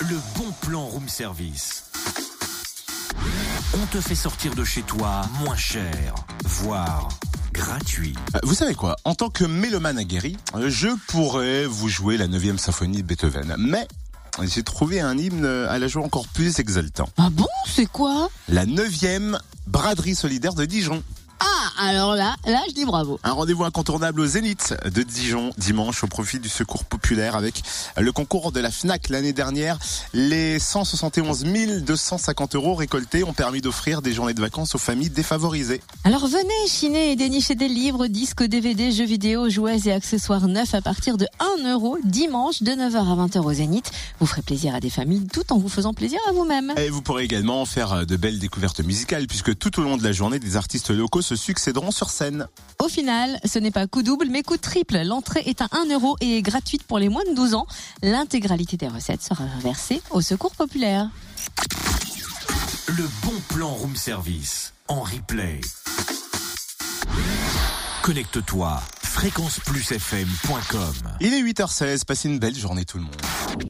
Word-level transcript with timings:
le 0.00 0.16
bon 0.36 0.52
plan 0.60 0.84
room 0.86 1.08
service. 1.08 1.84
On 3.74 3.86
te 3.86 4.00
fait 4.00 4.14
sortir 4.14 4.54
de 4.54 4.64
chez 4.64 4.82
toi 4.82 5.22
moins 5.40 5.56
cher, 5.56 6.14
voire 6.44 7.08
gratuit. 7.52 8.14
Euh, 8.34 8.38
Vous 8.42 8.54
savez 8.54 8.74
quoi? 8.74 8.96
En 9.04 9.14
tant 9.14 9.30
que 9.30 9.44
mélomane 9.44 9.98
aguerri, 9.98 10.36
euh, 10.54 10.68
je 10.70 10.88
pourrais 11.08 11.66
vous 11.66 11.88
jouer 11.88 12.16
la 12.16 12.28
9e 12.28 12.58
symphonie 12.58 12.98
de 12.98 13.02
Beethoven. 13.06 13.54
Mais 13.58 13.86
j'ai 14.42 14.62
trouvé 14.62 15.00
un 15.00 15.16
hymne 15.16 15.46
à 15.46 15.78
la 15.78 15.88
joie 15.88 16.04
encore 16.04 16.28
plus 16.28 16.58
exaltant. 16.58 17.08
Ah 17.16 17.30
bon, 17.30 17.48
c'est 17.66 17.86
quoi? 17.90 18.28
La 18.48 18.66
9e 18.66 19.38
braderie 19.66 20.14
solidaire 20.14 20.54
de 20.54 20.64
Dijon. 20.66 21.02
Alors 21.78 22.14
là, 22.14 22.36
là, 22.46 22.62
je 22.68 22.72
dis 22.72 22.86
bravo. 22.86 23.20
Un 23.22 23.32
rendez-vous 23.32 23.64
incontournable 23.64 24.20
au 24.20 24.26
Zénith 24.26 24.74
de 24.84 25.02
Dijon 25.02 25.50
dimanche 25.58 26.02
au 26.04 26.06
profit 26.06 26.38
du 26.38 26.48
secours 26.48 26.84
populaire 26.84 27.36
avec 27.36 27.62
le 27.98 28.12
concours 28.12 28.50
de 28.50 28.60
la 28.60 28.70
FNAC 28.70 29.10
l'année 29.10 29.34
dernière. 29.34 29.78
Les 30.14 30.58
171 30.58 31.44
250 31.82 32.54
euros 32.54 32.74
récoltés 32.74 33.24
ont 33.24 33.34
permis 33.34 33.60
d'offrir 33.60 34.00
des 34.00 34.14
journées 34.14 34.32
de 34.32 34.40
vacances 34.40 34.74
aux 34.74 34.78
familles 34.78 35.10
défavorisées. 35.10 35.82
Alors 36.04 36.26
venez 36.26 36.68
chiner 36.68 37.12
et 37.12 37.16
dénicher 37.16 37.54
des 37.54 37.68
livres, 37.68 38.06
disques, 38.06 38.42
DVD, 38.42 38.90
jeux 38.90 39.04
vidéo, 39.04 39.50
jouets 39.50 39.80
et 39.84 39.92
accessoires 39.92 40.48
neufs 40.48 40.74
à 40.74 40.80
partir 40.80 41.18
de 41.18 41.26
1 41.60 41.70
euro 41.72 41.98
dimanche 42.04 42.62
de 42.62 42.72
9h 42.72 42.96
à 42.96 43.26
20h 43.26 43.40
au 43.40 43.52
Zénith. 43.52 43.90
Vous 44.18 44.26
ferez 44.26 44.42
plaisir 44.42 44.74
à 44.74 44.80
des 44.80 44.90
familles 44.90 45.26
tout 45.30 45.52
en 45.52 45.58
vous 45.58 45.68
faisant 45.68 45.92
plaisir 45.92 46.20
à 46.26 46.32
vous-même. 46.32 46.72
Et 46.78 46.88
vous 46.88 47.02
pourrez 47.02 47.24
également 47.24 47.66
faire 47.66 48.06
de 48.06 48.16
belles 48.16 48.38
découvertes 48.38 48.80
musicales 48.80 49.26
puisque 49.26 49.58
tout 49.58 49.78
au 49.78 49.82
long 49.82 49.98
de 49.98 50.04
la 50.04 50.12
journée, 50.12 50.38
des 50.38 50.56
artistes 50.56 50.88
locaux 50.88 51.20
se 51.20 51.36
succéderont 51.36 51.65
sur 51.90 52.10
scène. 52.10 52.48
Au 52.78 52.88
final, 52.88 53.38
ce 53.44 53.58
n'est 53.58 53.70
pas 53.70 53.86
coup 53.86 54.02
double, 54.02 54.26
mais 54.30 54.42
coup 54.42 54.56
triple. 54.56 54.98
L'entrée 55.04 55.42
est 55.46 55.60
à 55.60 55.68
1 55.72 55.92
euro 55.92 56.16
et 56.20 56.38
est 56.38 56.42
gratuite 56.42 56.82
pour 56.84 56.98
les 56.98 57.08
moins 57.08 57.24
de 57.28 57.34
12 57.34 57.54
ans. 57.54 57.66
L'intégralité 58.02 58.76
des 58.76 58.88
recettes 58.88 59.22
sera 59.22 59.44
reversée 59.56 60.02
au 60.10 60.20
secours 60.20 60.54
populaire. 60.54 61.08
Le 62.88 63.04
bon 63.24 63.34
plan 63.48 63.70
room 63.70 63.96
service 63.96 64.72
en 64.88 65.02
replay. 65.02 65.60
Connecte-toi 68.02 68.80
fréquenceplusfm.com 69.02 70.94
Il 71.20 71.34
est 71.34 71.42
8h16, 71.42 72.04
passez 72.04 72.28
une 72.28 72.38
belle 72.38 72.56
journée 72.56 72.84
tout 72.84 72.98
le 72.98 73.04
monde. 73.04 73.16